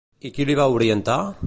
I 0.29 0.31
qui 0.37 0.47
li 0.49 0.55
va 0.61 0.67
orientar? 0.79 1.21